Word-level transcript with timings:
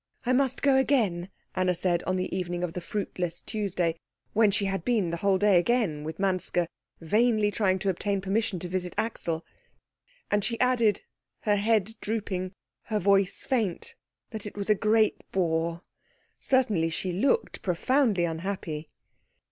"I 0.25 0.33
must 0.33 0.63
go 0.63 0.77
again," 0.77 1.29
Anna 1.55 1.75
said 1.75 2.01
on 2.05 2.15
the 2.15 2.35
evening 2.35 2.63
of 2.63 2.73
the 2.73 2.81
fruitless 2.81 3.39
Tuesday, 3.39 3.99
when 4.33 4.49
she 4.49 4.65
had 4.65 4.83
been 4.83 5.11
the 5.11 5.17
whole 5.17 5.37
day 5.37 5.59
again 5.59 6.03
with 6.03 6.17
Manske, 6.17 6.65
vainly 6.99 7.51
trying 7.51 7.77
to 7.77 7.89
obtain 7.91 8.19
permission 8.19 8.57
to 8.61 8.67
visit 8.67 8.95
Axel; 8.97 9.45
and 10.31 10.43
she 10.43 10.59
added, 10.59 11.01
her 11.41 11.55
head 11.55 11.93
drooping, 12.01 12.51
her 12.85 12.97
voice 12.97 13.43
faint, 13.45 13.93
that 14.31 14.47
it 14.47 14.57
was 14.57 14.71
a 14.71 14.73
great 14.73 15.21
bore. 15.31 15.83
Certainly 16.39 16.89
she 16.89 17.13
looked 17.13 17.61
profoundly 17.61 18.23
unhappy. 18.25 18.89